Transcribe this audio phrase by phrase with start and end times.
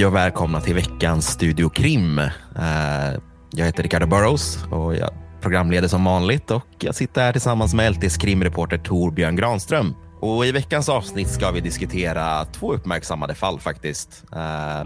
[0.00, 2.18] Hej och välkomna till veckans Studio Krim.
[2.18, 3.20] Eh,
[3.50, 7.92] jag heter Ricardo Burrows och jag programleder som vanligt och jag sitter här tillsammans med
[7.92, 9.94] LTs krimreporter Torbjörn Granström.
[10.20, 14.24] Och I veckans avsnitt ska vi diskutera två uppmärksammade fall faktiskt.
[14.32, 14.84] Eh,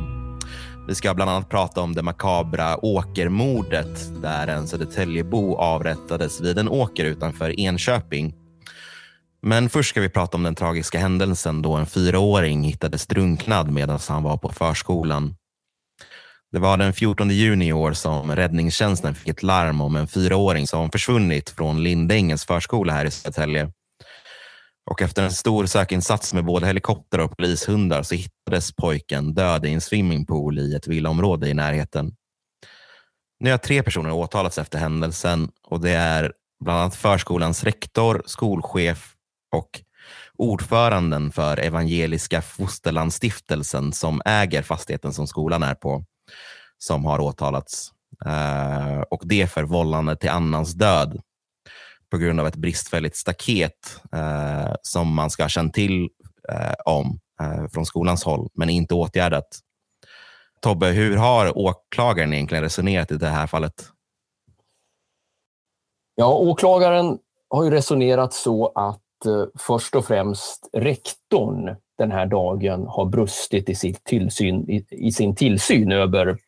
[0.88, 6.68] vi ska bland annat prata om det makabra åkermordet där en Södertäljebo avrättades vid en
[6.68, 8.34] åker utanför Enköping.
[9.46, 13.98] Men först ska vi prata om den tragiska händelsen då en fyraåring hittades drunknad medan
[14.08, 15.36] han var på förskolan.
[16.52, 20.66] Det var den 14 juni i år som räddningstjänsten fick ett larm om en fyraåring
[20.66, 23.72] som försvunnit från Lindängens förskola här i Södertälje.
[24.90, 29.72] Och efter en stor sökinsats med både helikopter och polishundar så hittades pojken död i
[29.72, 32.12] en swimmingpool i ett villaområde i närheten.
[33.40, 36.32] Nu har tre personer åtalats efter händelsen och det är
[36.64, 39.13] bland annat förskolans rektor, skolchef
[39.54, 39.80] och
[40.36, 46.04] ordföranden för Evangeliska Fosterlandsstiftelsen som äger fastigheten som skolan är på,
[46.78, 47.92] som har åtalats.
[48.26, 51.20] Eh, och det för vållande till annans död
[52.10, 56.08] på grund av ett bristfälligt staket eh, som man ska ha känt till
[56.48, 59.60] eh, om eh, från skolans håll, men inte åtgärdat.
[60.60, 63.88] Tobbe, hur har åklagaren egentligen resonerat i det här fallet?
[66.14, 67.18] Ja, åklagaren
[67.50, 73.68] har ju resonerat så att Eh, först och främst rektorn den här dagen har brustit
[73.68, 76.38] i, sitt tillsyn, i, i sin tillsyn över,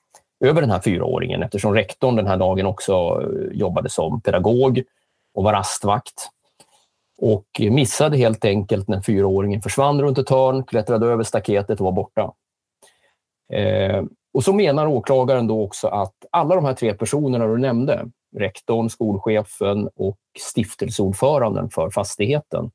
[0.44, 4.82] över den här fyraåringen eftersom rektorn den här dagen också eh, jobbade som pedagog
[5.34, 6.28] och var rastvakt.
[7.18, 11.92] Och missade helt enkelt när fyraåringen försvann runt ett hörn, klättrade över staketet och var
[11.92, 12.32] borta.
[13.52, 14.04] Eh,
[14.34, 18.06] och så menar åklagaren då också att alla de här tre personerna du nämnde,
[18.36, 22.70] rektorn, skolchefen och stiftelseordföranden för fastigheten,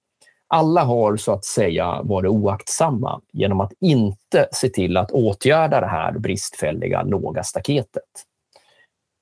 [0.54, 5.88] alla har så att säga varit oaktsamma genom att inte se till att åtgärda det
[5.88, 8.04] här bristfälliga låga staketet.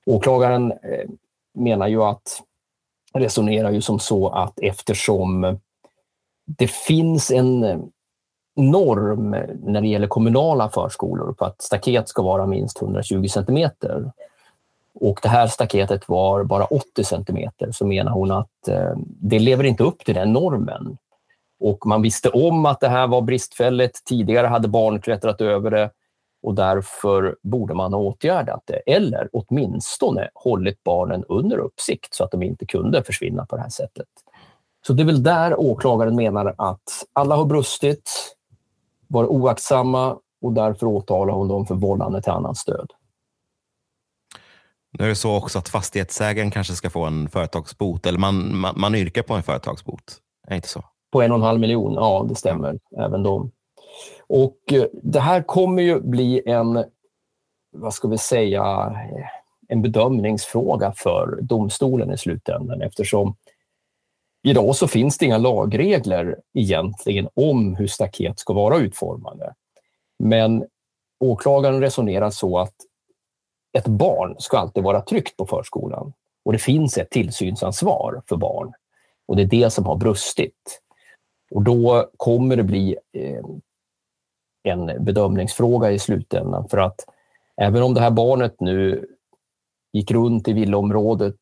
[0.06, 1.10] Åklagaren eh,
[1.54, 2.42] menar ju att
[3.14, 5.60] resonerar ju som så att eftersom
[6.46, 7.80] det finns en eh,
[8.56, 9.30] norm
[9.64, 14.12] när det gäller kommunala förskolor på att staket ska vara minst 120 centimeter
[15.02, 19.64] och det här staketet var bara 80 centimeter så menar hon att eh, det lever
[19.64, 20.98] inte upp till den normen.
[21.60, 24.06] Och man visste om att det här var bristfälligt.
[24.06, 25.90] Tidigare hade barn klättrat över det
[26.44, 32.32] och därför borde man ha åtgärdat det eller åtminstone hållit barnen under uppsikt så att
[32.32, 34.08] de inte kunde försvinna på det här sättet.
[34.88, 38.36] Så det är väl där åklagaren menar att alla har brustit,
[39.08, 42.92] varit oaktsamma och därför åtalar hon dem för vållande till annans död.
[44.98, 48.80] Nu är det så också att fastighetsägaren kanske ska få en företagsbot, eller man, man,
[48.80, 50.18] man yrkar på en företagsbot.
[50.48, 50.84] Är det inte så?
[51.12, 52.80] På en och en halv miljon, ja det stämmer.
[52.98, 53.52] Även de.
[54.28, 56.86] Och eh, det här kommer ju bli en,
[57.72, 58.62] vad ska vi säga,
[59.16, 59.26] eh,
[59.68, 63.36] en bedömningsfråga för domstolen i slutändan eftersom
[64.44, 69.54] idag så finns det inga lagregler egentligen om hur staket ska vara utformade.
[70.24, 70.66] Men
[71.20, 72.76] åklagaren resonerar så att
[73.78, 76.14] ett barn ska alltid vara tryggt på förskolan
[76.46, 78.74] och det finns ett tillsynsansvar för barn
[79.28, 80.82] och det är det som har brustit.
[81.52, 83.46] Och då kommer det bli eh,
[84.64, 87.00] en bedömningsfråga i slutändan för att
[87.62, 89.08] även om det här barnet nu
[89.94, 91.40] gick runt i villaområdet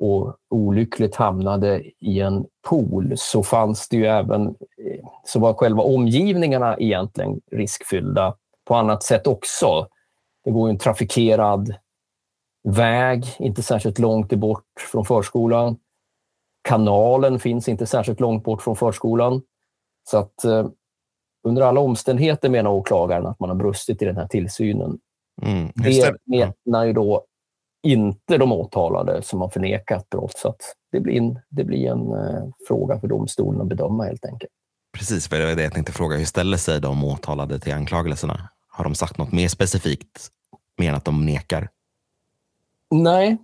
[0.00, 5.82] och olyckligt hamnade i en pool så fanns det ju även, eh, så var själva
[5.82, 9.86] omgivningarna egentligen riskfyllda på annat sätt också.
[10.44, 11.74] Det går en trafikerad
[12.68, 15.76] väg, inte särskilt långt bort från förskolan.
[16.68, 19.42] Kanalen finns inte särskilt långt bort från förskolan.
[20.10, 20.66] Så att eh,
[21.44, 24.98] under alla omständigheter menar åklagaren att man har brustit i den här tillsynen.
[25.42, 27.24] Mm, det menar ju då
[27.82, 30.36] inte de åtalade som har förnekat brott.
[30.36, 30.54] Så
[30.92, 34.52] det blir en, det blir en eh, fråga för domstolen att bedöma helt enkelt.
[34.98, 36.16] Precis, för det var det jag tänkte fråga.
[36.16, 38.48] Hur ställer sig de åtalade till anklagelserna?
[38.72, 40.28] Har de sagt något mer specifikt
[40.78, 41.68] mer än att de nekar?
[42.90, 43.36] Nej,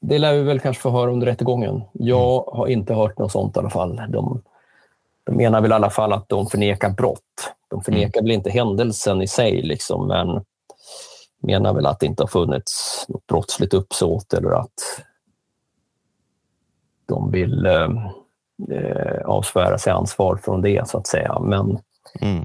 [0.00, 1.82] det lär vi väl kanske få höra under rättegången.
[1.92, 3.96] Jag har inte hört något sånt i alla fall.
[4.08, 4.42] De,
[5.24, 7.52] de menar väl i alla fall att de förnekar brott.
[7.68, 10.44] De förnekar väl inte händelsen i sig, liksom, men
[11.42, 15.02] menar väl att det inte har funnits något brottsligt uppsåt eller att
[17.06, 17.88] de vill eh,
[18.70, 21.38] eh, avsvära sig ansvar från det, så att säga.
[21.40, 21.78] Men,
[22.20, 22.44] mm.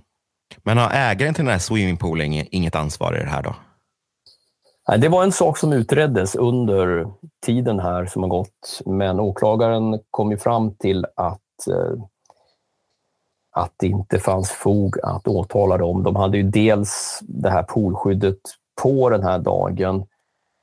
[0.64, 3.56] Men har ägaren till den här swimmingpoolen inget ansvar i det här då?
[4.98, 7.08] Det var en sak som utreddes under
[7.46, 12.04] tiden här som har gått, men åklagaren kom ju fram till att, eh,
[13.52, 16.04] att det inte fanns fog att åtala dem.
[16.04, 18.40] De hade ju dels det här poolskyddet
[18.82, 20.06] på den här dagen.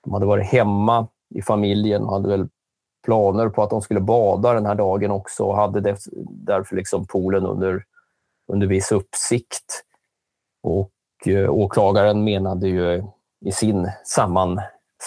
[0.04, 2.48] De hade varit hemma i familjen och hade väl
[3.04, 5.96] planer på att de skulle bada den här dagen också och hade
[6.30, 7.84] därför liksom poolen under,
[8.48, 9.84] under viss uppsikt.
[10.62, 10.92] Och
[11.26, 13.04] eh, åklagaren menade ju
[13.40, 14.60] i sin samman,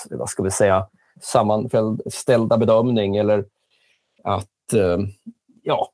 [0.10, 0.88] vad ska vi säga,
[1.22, 3.46] sammanställda bedömning eller
[4.24, 4.98] att eh,
[5.64, 5.90] ja,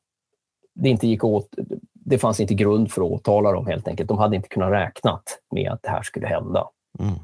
[0.75, 1.49] det inte gick åt,
[1.93, 4.09] det fanns inte grund för att åtala dem helt enkelt.
[4.09, 5.21] De hade inte kunnat räkna
[5.51, 6.69] med att det här skulle hända.
[6.99, 7.15] Mm.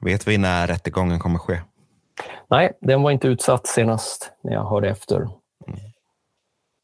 [0.00, 1.60] Vet vi när rättegången kommer ske?
[2.48, 5.16] Nej, den var inte utsatt senast när jag hörde efter.
[5.16, 5.80] Mm.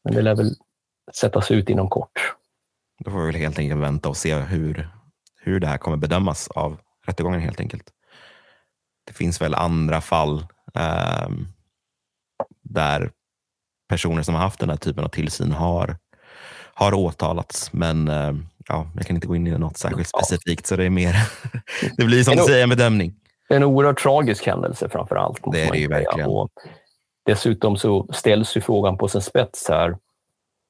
[0.03, 0.55] Men det lär väl
[1.15, 2.35] sättas ut inom kort.
[3.05, 4.89] Då får vi väl helt enkelt vänta och se hur,
[5.41, 7.83] hur det här kommer bedömas av rättegången helt enkelt.
[9.05, 10.45] Det finns väl andra fall
[10.75, 11.29] eh,
[12.61, 13.11] där
[13.89, 15.97] personer som har haft den här typen av tillsyn har,
[16.73, 17.73] har åtalats.
[17.73, 18.33] Men eh,
[18.67, 21.15] ja, jag kan inte gå in i något särskilt specifikt, så det är mer,
[21.97, 23.15] det blir som du säger en bedömning.
[23.49, 25.39] En oerhört tragisk händelse framför allt.
[25.51, 26.29] Det är det ju verkligen.
[26.29, 26.49] Och
[27.25, 29.97] dessutom så ställs ju frågan på sin spets här.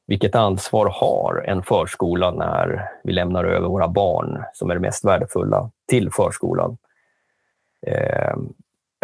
[0.10, 5.06] Vilket ansvar har en förskola när vi lämnar över våra barn, som är det mest
[5.06, 6.78] värdefulla, till förskolan?
[7.88, 8.36] Eh,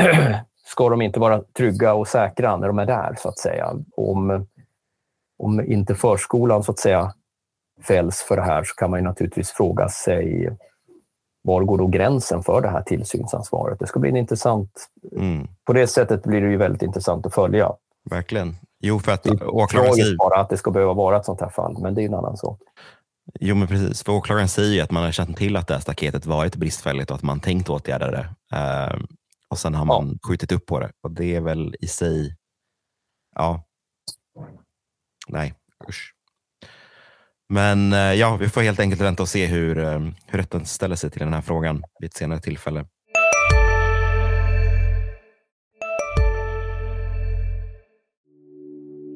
[0.66, 3.74] ska de inte vara trygga och säkra när de är där, så att säga?
[3.96, 4.48] Om,
[5.38, 7.14] om inte förskolan så att säga
[7.84, 10.50] fälls för det här så kan man naturligtvis fråga sig
[11.42, 13.80] var går då gränsen för det här tillsynsansvaret?
[13.80, 14.90] Det ska bli intressant.
[15.12, 15.48] Mm.
[15.66, 17.72] På det sättet blir det ju väldigt intressant att följa.
[18.10, 18.56] Verkligen.
[18.86, 20.18] Jo, för att åklagaren säger...
[20.18, 22.38] bara att det ska behöva vara ett sånt här fall, men det är en annan
[22.38, 22.60] sak.
[23.40, 24.04] Jo, men precis.
[24.04, 27.12] För åklagaren säger ju att man har känt till att det här staketet varit bristfälligt
[27.12, 28.30] och att man tänkt åtgärda det.
[28.56, 29.04] Uh,
[29.50, 30.30] och sen har man ja.
[30.30, 30.92] skjutit upp på det.
[31.04, 32.36] Och det är väl i sig...
[33.36, 33.64] Ja.
[35.28, 35.54] Nej,
[35.90, 36.14] usch.
[37.50, 40.96] Men uh, ja, vi får helt enkelt vänta och se hur, uh, hur rätten ställer
[40.96, 42.86] sig till den här frågan vid ett senare tillfälle.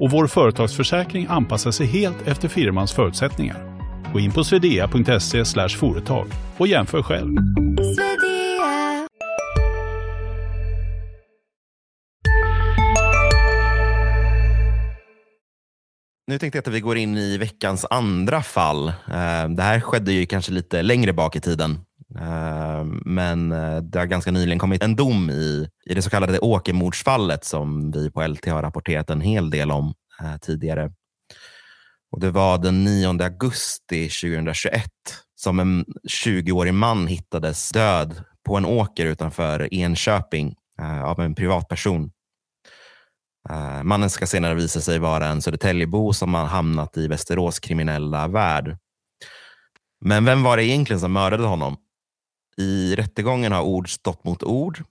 [0.00, 3.56] och vår företagsförsäkring anpassar sig helt efter firmans förutsättningar.
[4.12, 7.36] Gå in på swedea.se företag och jämför själv.
[16.26, 18.88] Nu tänkte jag att vi går in i veckans andra fall.
[18.88, 21.78] Eh, det här skedde ju kanske lite längre bak i tiden.
[22.18, 26.38] Eh, men eh, det har ganska nyligen kommit en dom i, i det så kallade
[26.38, 30.92] åkermordsfallet som vi på LT har rapporterat en hel del om eh, tidigare.
[32.10, 34.84] Och Det var den 9 augusti 2021
[35.34, 35.84] som en
[36.24, 40.54] 20-årig man hittades död på en åker utanför Enköping
[41.04, 42.10] av en privatperson.
[43.82, 48.76] Mannen ska senare visa sig vara en Södertäljebo som har hamnat i Västerås kriminella värld.
[50.00, 51.76] Men vem var det egentligen som mördade honom?
[52.56, 54.84] I rättegången har ord stått mot ord.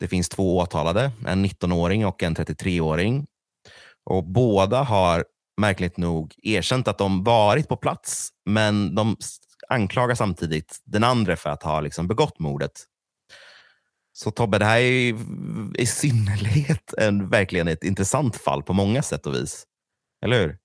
[0.00, 3.26] Det finns två åtalade, en 19-åring och en 33-åring.
[4.04, 5.24] Och båda har
[5.60, 9.16] märkligt nog erkänt att de varit på plats, men de
[9.68, 12.72] anklagar samtidigt den andra för att ha liksom begått mordet.
[14.12, 15.14] Så Tobbe, det här är
[15.80, 19.66] i synnerhet en, verkligen ett intressant fall på många sätt och vis.
[20.24, 20.58] Eller hur?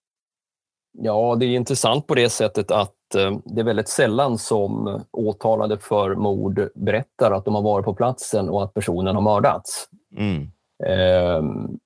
[0.94, 5.78] Ja, det är intressant på det sättet att eh, det är väldigt sällan som åtalade
[5.78, 9.90] för mord berättar att de har varit på platsen och att personen har mördats.
[10.18, 10.52] Mm.
[10.86, 11.78] Ehm,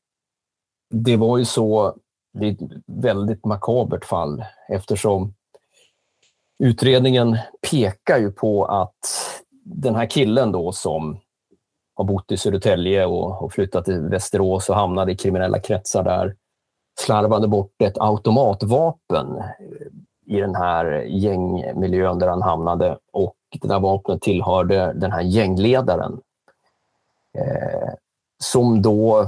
[0.90, 1.96] det var ju så
[2.34, 5.34] det är ett väldigt makabert fall eftersom
[6.64, 7.38] utredningen
[7.72, 9.00] pekar ju på att
[9.66, 11.20] den här killen då som
[11.96, 16.36] har bott i Södertälje och, och flyttat till Västerås och hamnade i kriminella kretsar där,
[17.00, 19.44] slarvade bort ett automatvapen
[20.26, 26.22] i den här gängmiljön där han hamnade och det där vapnet tillhörde den här gängledaren.
[27.38, 27.94] eh,
[28.44, 29.28] som då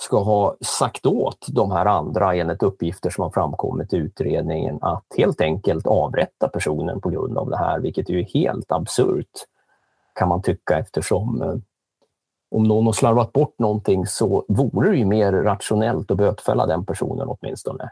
[0.00, 5.04] ska ha sagt åt de här andra, enligt uppgifter som har framkommit i utredningen, att
[5.16, 9.30] helt enkelt avrätta personen på grund av det här, vilket är ju helt absurt
[10.14, 11.54] kan man tycka eftersom eh,
[12.50, 16.86] om någon har slarvat bort någonting så vore det ju mer rationellt att bötfälla den
[16.86, 17.90] personen åtminstone.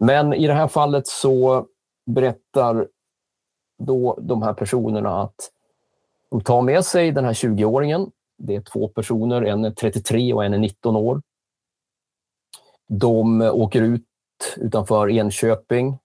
[0.00, 1.66] Men i det här fallet så
[2.06, 2.88] berättar
[3.78, 5.52] då de här personerna att
[6.30, 8.10] de tar med sig den här 20-åringen.
[8.38, 11.22] Det är två personer, en är 33 och en är 19 år.
[12.88, 14.06] De åker ut
[14.56, 15.98] utanför Enköping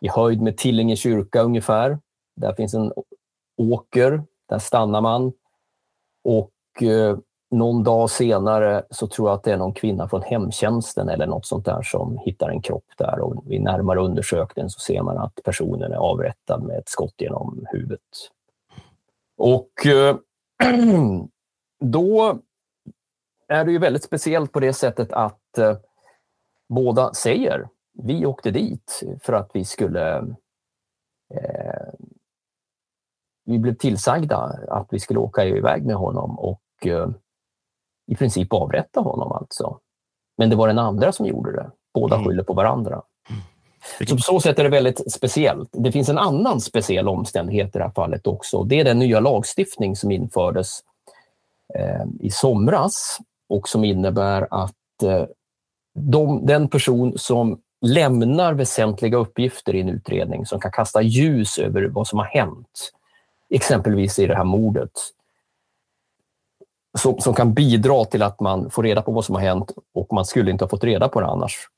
[0.00, 1.98] i höjd med Tillinge kyrka ungefär.
[2.36, 2.92] Där finns en
[3.56, 5.32] åker, där stannar man.
[6.24, 6.50] Och
[6.82, 7.16] Eh,
[7.50, 11.46] någon dag senare så tror jag att det är någon kvinna från hemtjänsten eller något
[11.46, 15.38] sånt där som hittar en kropp där och vid närmare undersökning så ser man att
[15.44, 18.00] personen är avrättad med ett skott genom huvudet.
[19.36, 20.16] Och eh,
[21.80, 22.38] då
[23.48, 25.76] är det ju väldigt speciellt på det sättet att eh,
[26.68, 27.68] båda säger
[28.02, 30.16] vi åkte dit för att vi skulle
[31.34, 31.94] eh,
[33.44, 34.36] vi blev tillsagda
[34.68, 37.08] att vi skulle åka iväg med honom och eh,
[38.06, 39.78] i princip avrätta honom alltså.
[40.38, 41.70] Men det var den andra som gjorde det.
[41.94, 42.28] Båda mm.
[42.28, 43.02] skyller på varandra.
[43.30, 43.42] Mm.
[44.08, 45.68] Så på så sätt är det väldigt speciellt.
[45.72, 48.62] Det finns en annan speciell omständighet i det här fallet också.
[48.62, 50.80] Det är den nya lagstiftning som infördes
[51.74, 55.24] eh, i somras och som innebär att eh,
[55.94, 61.82] de, den person som lämnar väsentliga uppgifter i en utredning som kan kasta ljus över
[61.82, 62.92] vad som har hänt,
[63.50, 64.90] exempelvis i det här mordet,
[66.98, 70.12] som, som kan bidra till att man får reda på vad som har hänt och
[70.12, 71.68] man skulle inte ha fått reda på det annars.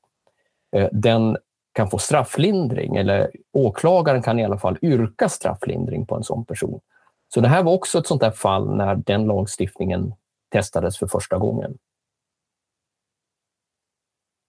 [0.75, 1.37] Eh, den
[1.73, 6.79] kan få strafflindring eller åklagaren kan i alla fall yrka strafflindring på en sån person.
[7.33, 10.13] Så det här var också ett sånt där fall när den lagstiftningen
[10.51, 11.77] testades för första gången.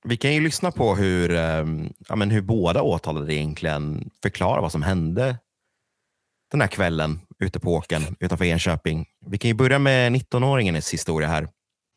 [0.04, 4.72] Vi kan ju lyssna på hur, ehm, ja, men hur båda åtalade egentligen förklarar vad
[4.72, 5.38] som hände
[6.50, 9.07] den här kvällen ute på åken utanför Enköping.
[9.26, 11.49] Vi kan ju börja med 19-åringens historia här.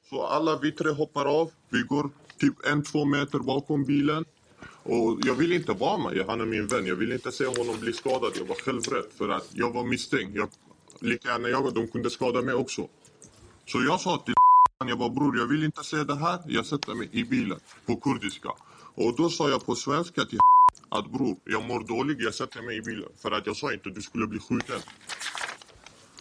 [0.09, 1.51] Så alla vi tre hoppar av.
[1.69, 4.25] Vi går typ en, två meter bakom bilen.
[4.83, 6.85] Och jag vill inte vara med, han är min vän.
[6.85, 8.31] Jag vill inte se honom bli skadad.
[8.35, 10.35] Jag var själv rädd för att jag var misstänkt.
[10.35, 10.49] Jag,
[10.99, 12.87] lika gärna jag, de kunde skada mig också.
[13.65, 14.33] Så jag sa till
[14.87, 16.39] jag bara bror, jag vill inte se det här.
[16.47, 18.49] Jag sätter mig i bilen på kurdiska.
[18.95, 20.39] Och då sa jag på svenska till
[20.91, 23.09] att bror, jag mår dåligt, jag sätter mig i bilen.
[23.21, 24.81] För att jag sa inte att du skulle bli skjuten.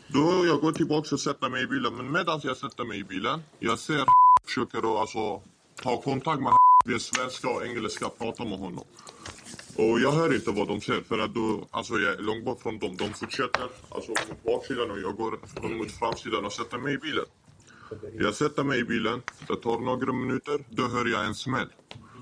[0.09, 1.97] Då jag går tillbaka och sätter mig i bilen.
[1.97, 4.05] Men medan jag sätter mig i bilen, jag ser
[4.45, 5.43] försöker alltså,
[5.83, 6.53] ta kontakt med
[6.85, 8.85] via svenska och engelska, prata med honom.
[9.77, 12.63] Och jag hör inte vad de säger för att då, alltså jag är långt bort
[12.63, 12.97] från dem.
[12.97, 15.39] De fortsätter alltså mot baksidan och jag går
[15.79, 17.25] mot framsidan och sätter mig i bilen.
[18.19, 21.69] Jag sätter mig i bilen, det tar några minuter, då hör jag en smäll.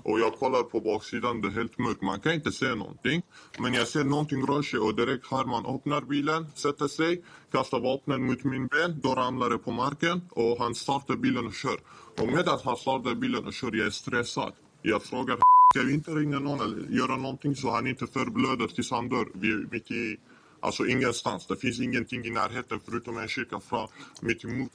[0.09, 2.03] Och jag kollar på baksidan, det är helt mörkt.
[2.03, 3.23] Man kan inte se någonting.
[3.59, 7.23] Men jag ser någonting rör sig och direkt här man öppnar bilen, sätter sig,
[7.53, 9.01] kastar vapnen mot min ben.
[9.03, 11.79] Då ramlar det på marken och han startar bilen och kör.
[12.21, 14.53] Och medan han startar bilen och kör, jag är stressad.
[14.83, 15.39] Jag frågar,
[15.75, 19.27] ska vi inte ringa någon eller göra någonting så han inte förblöder tills han dör?
[19.33, 20.17] Vi är mitt i
[20.61, 21.47] Alltså ingenstans.
[21.47, 23.89] Det finns ingenting i närheten förutom en kyrka från
[24.21, 24.71] mitt emot.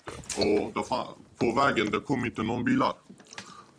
[0.75, 2.93] Och fan, på vägen det kom inte någon bilar.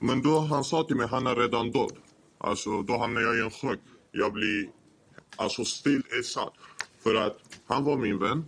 [0.07, 1.93] Men då han sa till mig han är redan död.
[2.39, 3.79] Alltså då hamnade jag i en chock.
[4.13, 4.69] Jag blir
[5.37, 6.53] alltså still satt.
[7.03, 8.45] För att han var min vän.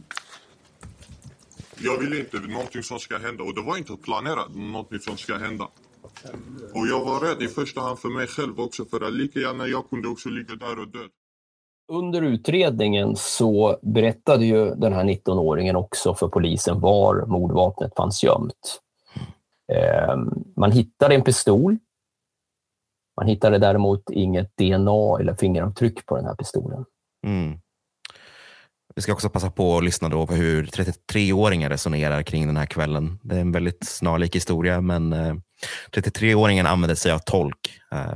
[1.78, 5.36] Jag ville inte någonting som ska hända och det var inte planerat någonting som ska
[5.36, 5.68] hända.
[6.74, 9.66] Och jag var rädd i första hand för mig själv också för att lika gärna
[9.66, 11.08] jag kunde också ligga där och dö.
[11.92, 18.80] Under utredningen så berättade ju den här 19-åringen också för polisen var mordvapnet fanns gömt.
[19.72, 21.78] Ehm, man hittade en pistol.
[23.16, 26.84] Man hittade däremot inget DNA eller fingeravtryck på den här pistolen.
[27.26, 27.58] Mm.
[28.94, 32.66] Vi ska också passa på att lyssna då på hur 33-åringen resonerar kring den här
[32.66, 33.18] kvällen.
[33.22, 35.14] Det är en väldigt snarlik historia, men
[35.92, 37.80] 33-åringen eh, använder sig av tolk.
[37.92, 38.14] Eh,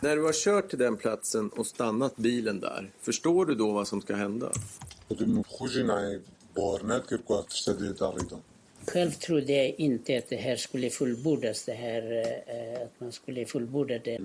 [0.00, 3.88] när du har kört till den platsen och stannat bilen där, förstår du då vad
[3.88, 4.50] som ska hända?
[8.92, 12.02] Själv trodde jag inte att det här skulle fullbordas, det här
[12.46, 14.18] eh, att man skulle fullborda det.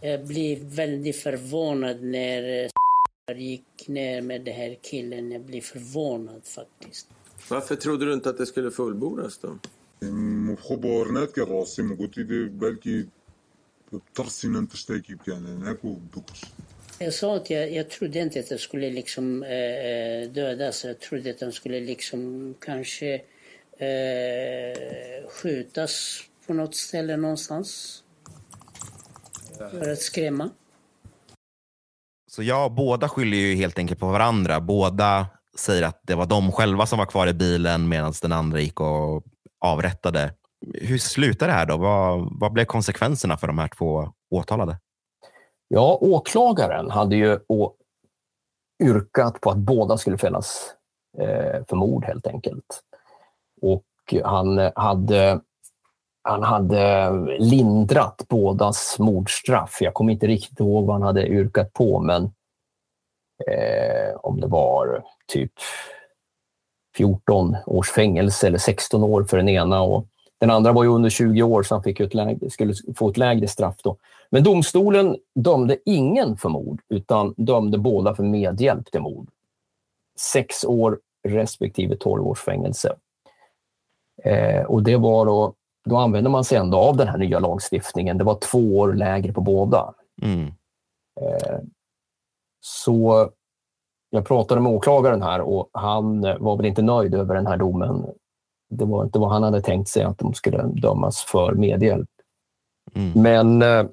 [0.00, 2.70] Jag blev väldigt förvånad när
[3.30, 5.32] eh, gick ner med den här killen.
[5.32, 7.08] Jag blev förvånad faktiskt.
[7.48, 9.58] Varför trodde du inte att det skulle fullbordas då?
[17.02, 20.84] Jag sa att jag, jag trodde inte att de skulle liksom, eh, eh dödas.
[20.84, 23.14] Jag trodde att de skulle liksom kanske
[23.78, 28.02] eh, skjutas på något ställe någonstans.
[29.58, 30.50] För att skrämma.
[32.30, 34.60] Så ja, båda skyller ju helt enkelt på varandra.
[34.60, 35.26] Båda
[35.58, 38.80] säger att det var de själva som var kvar i bilen medan den andra gick
[38.80, 39.24] och
[39.60, 40.34] avrättade.
[40.74, 41.76] Hur slutar det här då?
[41.76, 44.78] Vad, vad blev konsekvenserna för de här två åtalade?
[45.72, 47.38] Ja, åklagaren hade ju
[48.82, 50.74] yrkat på att båda skulle fällas
[51.18, 52.82] eh, för mord helt enkelt.
[53.62, 53.84] Och
[54.24, 55.40] han eh, hade,
[56.22, 59.78] han hade lindrat bådas mordstraff.
[59.80, 62.22] Jag kommer inte riktigt ihåg vad han hade yrkat på, men
[63.46, 65.52] eh, om det var typ
[66.96, 70.06] 14 års fängelse eller 16 år för den ena och
[70.40, 73.16] den andra var ju under 20 år så han fick ett lägre, skulle få ett
[73.16, 73.76] lägre straff.
[73.82, 73.96] Då.
[74.30, 79.28] Men domstolen dömde ingen för mord utan dömde båda för medhjälp till mord.
[80.18, 82.96] Sex år respektive 12 års fängelse.
[84.24, 85.54] Eh, och det var då,
[85.84, 88.18] då använde man sig ändå av den här nya lagstiftningen.
[88.18, 89.94] Det var två år lägre på båda.
[90.22, 90.46] Mm.
[91.20, 91.58] Eh,
[92.60, 93.30] så
[94.10, 98.06] jag pratade med åklagaren här och han var väl inte nöjd över den här domen.
[98.70, 102.08] Det var inte vad han hade tänkt sig att de skulle dömas för medhjälp.
[102.94, 103.22] Mm.
[103.22, 103.90] Men eh,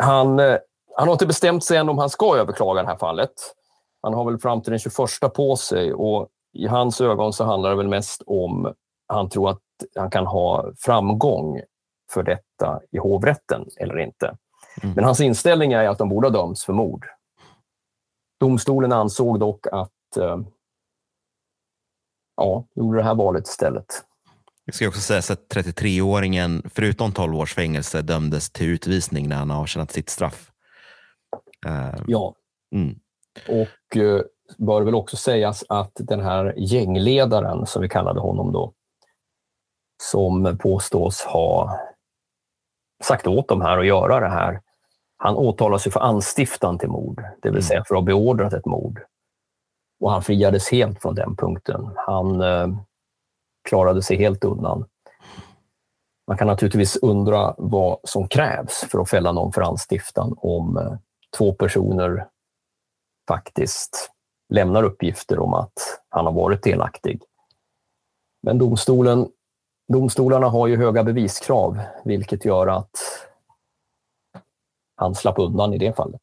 [0.00, 0.56] han, eh,
[0.96, 3.32] han har inte bestämt sig än om han ska överklaga det här fallet.
[4.02, 4.96] Han har väl fram till den 21
[5.34, 8.74] på sig och i hans ögon så handlar det väl mest om
[9.06, 9.62] han tror att
[9.94, 11.60] han kan ha framgång
[12.12, 14.36] för detta i hovrätten eller inte.
[14.82, 14.94] Mm.
[14.94, 17.06] Men hans inställning är att de borde ha dömts för mord.
[18.40, 20.38] Domstolen ansåg dock att eh,
[22.40, 23.86] ja, gjorde det här valet istället.
[24.66, 29.50] Det ska också sägas att 33-åringen, förutom 12 års fängelse, dömdes till utvisning när han
[29.50, 30.50] avtjänat sitt straff.
[31.66, 32.34] Uh, ja.
[32.74, 32.98] Mm.
[33.48, 34.20] Och uh,
[34.58, 38.72] bör väl också sägas att den här gängledaren, som vi kallade honom då,
[40.02, 41.78] som påstås ha
[43.04, 44.60] sagt åt dem här att göra det här,
[45.16, 47.62] han åtalas ju för anstiftan till mord, det vill Mm.
[47.62, 49.00] säga för att ha beordrat ett mord.
[50.00, 51.90] Och han friades helt från den punkten.
[51.96, 52.68] Han eh,
[53.68, 54.84] klarade sig helt undan.
[56.26, 60.92] Man kan naturligtvis undra vad som krävs för att fälla någon för anstiftan om eh,
[61.38, 62.26] två personer
[63.28, 64.10] faktiskt
[64.48, 65.72] lämnar uppgifter om att
[66.08, 67.22] han har varit delaktig.
[68.42, 69.28] Men domstolen,
[69.92, 72.90] domstolarna har ju höga beviskrav, vilket gör att
[74.96, 76.22] han slapp undan i det fallet.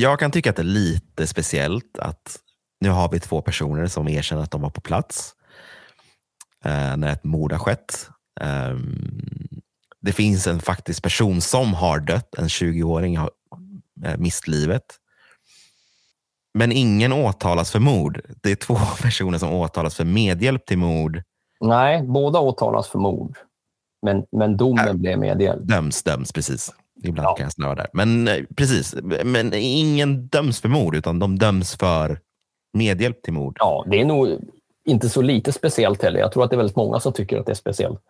[0.00, 2.38] Jag kan tycka att det är lite speciellt att
[2.80, 5.34] nu har vi två personer som erkänner att de var på plats
[6.64, 8.08] eh, när ett mord har skett.
[8.40, 9.60] Ehm,
[10.00, 13.30] det finns en faktisk person som har dött, en 20-åring har
[14.04, 14.82] eh, mist livet.
[16.54, 18.20] Men ingen åtalas för mord.
[18.42, 21.22] Det är två personer som åtalas för medhjälp till mord.
[21.60, 23.38] Nej, båda åtalas för mord.
[24.02, 24.94] Men, men domen Äh.
[24.94, 25.62] blev medhjälp.
[25.62, 26.72] Döms, döms, precis.
[27.02, 27.34] Ibland Ja.
[27.34, 27.86] kan jag snöa där.
[27.92, 32.20] Men eh, precis, men ingen döms för mord, utan de döms för
[32.72, 33.56] medhjälp till mord.
[33.60, 34.28] Ja, det är nog
[34.84, 36.20] inte så lite speciellt heller.
[36.20, 38.00] Jag tror att det är väldigt många som tycker att det är speciellt.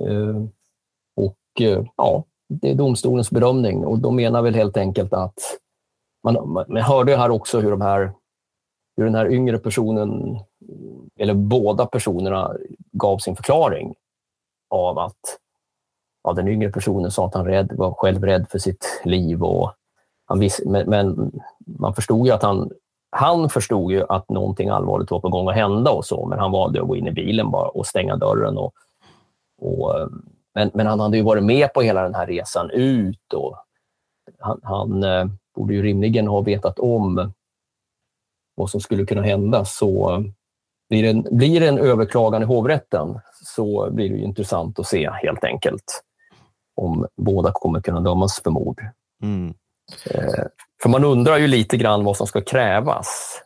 [0.00, 0.44] Eh,
[1.16, 5.38] och eh, ja, det är domstolens bedömning och de menar väl helt enkelt att
[6.24, 8.12] man, man man hörde här också hur de här
[8.96, 10.38] hur den här yngre personen,
[11.18, 12.52] eller båda personerna,
[12.92, 13.94] gav sin förklaring
[14.70, 15.18] av att
[16.26, 19.42] ja, den yngre personen sa att han rädd, var själv rädd för sitt liv.
[19.42, 19.72] Och
[20.26, 21.32] han visst, men, men
[21.66, 22.70] man förstod ju att han,
[23.10, 26.52] han förstod ju att någonting allvarligt var på gång att hända och så, men han
[26.52, 28.58] valde att gå in i bilen bara och stänga dörren.
[28.58, 28.74] Och,
[29.60, 29.94] och,
[30.54, 33.56] men, men han hade ju varit med på hela den här resan ut och
[34.38, 37.32] han, han eh, borde ju rimligen ha vetat om
[38.54, 39.64] vad som skulle kunna hända.
[39.64, 40.24] Så
[40.88, 44.86] blir det en, blir det en överklagan i hovrätten så blir det ju intressant att
[44.86, 46.02] se helt enkelt
[46.76, 48.82] om båda kommer kunna dömas för mord.
[49.22, 49.54] Mm.
[50.10, 50.44] Eh,
[50.82, 53.40] för man undrar ju lite grann vad som ska krävas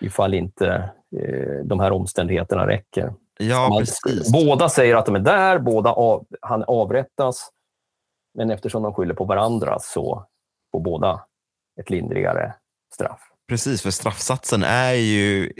[0.00, 3.14] ifall inte eh, de här omständigheterna räcker.
[3.38, 4.32] Ja, Man- precis.
[4.32, 7.50] Båda säger att de är där, båda av, han avrättas.
[8.34, 10.26] Men eftersom de skyller på varandra så
[10.72, 11.24] får båda
[11.80, 12.54] ett lindrigare
[12.94, 13.20] straff.
[13.48, 15.52] Precis, för straffsatsen är ju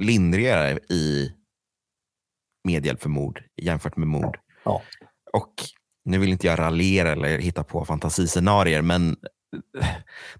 [0.00, 1.32] lindrigare i
[2.64, 4.38] medhjälp för mord jämfört med mord.
[4.64, 4.82] Ja.
[5.32, 5.52] Och
[6.04, 9.16] nu vill inte jag raljera eller hitta på fantasiscenarier, men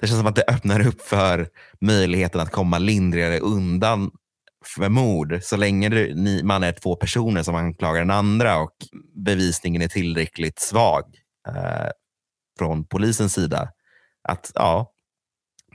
[0.00, 1.48] det känns som att det öppnar upp för
[1.80, 4.10] möjligheten att komma lindrigare undan
[4.64, 8.76] för mord så länge du, ni, man är två personer som anklagar den andra och
[9.14, 11.04] bevisningen är tillräckligt svag
[11.48, 11.90] eh,
[12.58, 13.68] från polisens sida.
[14.28, 14.92] Att ja,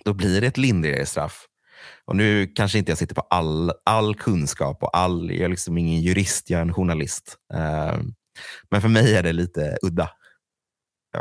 [0.06, 1.46] då blir det ett lindrigare straff.
[2.06, 5.78] Och nu kanske inte jag sitter på all, all kunskap och all, jag är liksom
[5.78, 7.38] ingen jurist, jag är en journalist.
[7.54, 7.98] Eh,
[8.70, 10.10] men för mig är det lite udda.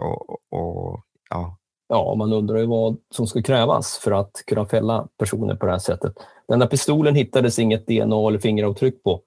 [0.02, 1.00] Och, och, och,
[1.30, 1.58] ja.
[1.88, 5.72] Ja, man undrar ju vad som ska krävas för att kunna fälla personer på det
[5.72, 6.12] här sättet.
[6.48, 9.22] Den där pistolen hittades inget DNA eller fingeravtryck på.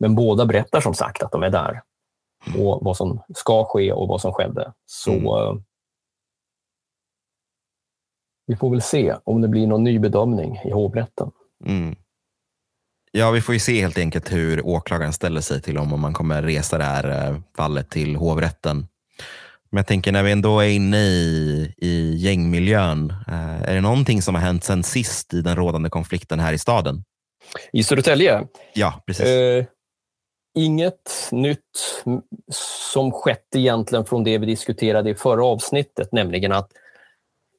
[0.00, 1.82] Men båda berättar som sagt att de är där.
[2.58, 4.72] Och vad som ska ske och vad som skedde.
[4.86, 5.26] Så Mm.
[5.26, 5.54] eh,
[8.46, 11.30] vi får väl se om det blir någon ny bedömning i hovrätten.
[11.64, 11.96] Mm.
[13.14, 16.12] Ja, vi får ju se helt enkelt hur åklagaren ställer sig till om, om man
[16.12, 18.86] kommer resa det här eh, fallet till hovrätten.
[19.70, 24.22] Men jag tänker när vi ändå är inne i, i gängmiljön, eh, är det någonting
[24.22, 27.04] som har hänt sen sist i den rådande konflikten här i staden?
[27.72, 29.26] I Södertälje, Ja, precis.
[29.26, 29.64] eh,
[30.58, 32.02] inget nytt
[32.90, 36.68] som skett egentligen från det vi diskuterade i förra avsnittet, nämligen att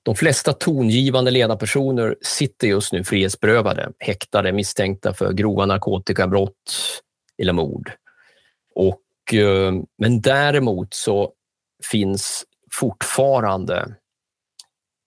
[0.03, 6.73] de flesta tongivande ledarpersoner sitter just nu frihetsberövade, häktade, misstänkta för grova narkotikabrott
[7.37, 7.91] eller mord.
[8.75, 11.31] Och, eh, men däremot så
[11.91, 13.95] finns fortfarande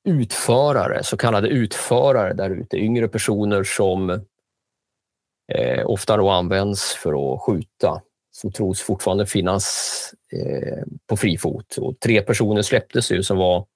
[0.08, 4.10] utförare, så kallade utförare där ute, yngre personer som
[5.52, 11.76] eh, ofta då används för att skjuta, som tros fortfarande finnas eh, på fri fot.
[11.76, 13.66] Och tre personer släpptes ju som var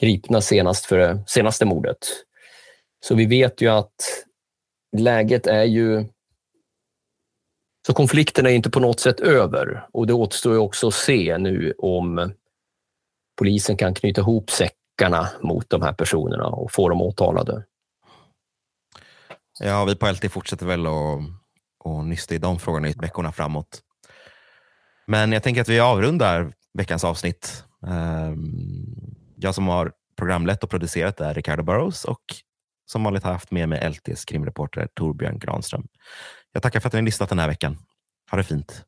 [0.00, 1.98] gripna senast för det senaste mordet.
[3.00, 3.94] Så vi vet ju att
[4.96, 6.04] läget är ju...
[7.86, 11.38] Så konflikten är inte på något sätt över och det återstår ju också att se
[11.38, 12.32] nu om
[13.38, 17.64] polisen kan knyta ihop säckarna mot de här personerna och få dem åtalade.
[19.60, 21.20] Ja, vi på LT fortsätter väl att
[21.86, 23.82] och nysta i de frågorna i veckorna framåt.
[25.06, 27.64] Men jag tänker att vi avrundar veckans avsnitt.
[27.86, 29.05] Ehm,
[29.36, 32.22] jag som har programlett och producerat är Ricardo Burrows och
[32.86, 35.86] som vanligt har haft med mig LTs krimreporter Torbjörn Granström.
[36.52, 37.78] Jag tackar för att ni har lyssnat den här veckan.
[38.30, 38.84] Ha det fint.